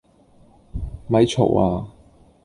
[1.07, 1.91] 咪嘈呀！